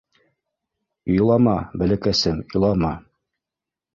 [1.17, 1.53] —Илама,
[1.83, 2.93] бәләкәсем, илама.